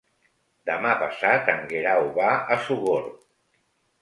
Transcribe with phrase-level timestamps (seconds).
[0.69, 3.15] Demà passat en Guerau va a Sogorb.